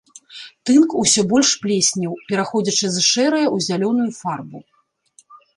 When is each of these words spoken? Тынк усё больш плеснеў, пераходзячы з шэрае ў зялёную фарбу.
Тынк 0.67 0.95
усё 1.01 1.21
больш 1.33 1.51
плеснеў, 1.67 2.17
пераходзячы 2.31 2.87
з 2.97 3.05
шэрае 3.11 3.45
ў 3.55 3.69
зялёную 3.69 4.11
фарбу. 4.21 4.59